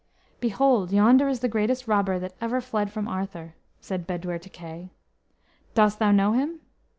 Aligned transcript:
"Behold, 0.39 0.91
yonder 0.91 1.27
is 1.27 1.41
the 1.41 1.47
greatest 1.47 1.87
robber 1.87 2.17
that 2.17 2.33
ever 2.41 2.59
fled 2.59 2.91
from 2.91 3.07
Arthur," 3.07 3.53
said 3.79 4.07
Bedwyr 4.07 4.39
to 4.39 4.49
Kay. 4.49 4.89
"Dost 5.75 5.99
thou 5.99 6.09
know 6.11 6.31
him?" 6.31 6.59